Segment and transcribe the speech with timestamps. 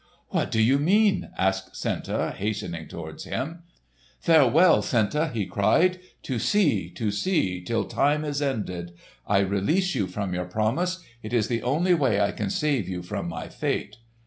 [0.29, 3.61] "What do you mean?" asked Senta, hastening towards him.
[4.19, 5.99] "Farewell, Senta!" he cried.
[6.23, 8.93] "To sea, to sea, till time is ended!
[9.27, 11.03] I release you from your promise!
[11.21, 13.97] It is the only way I can save you from my fate!"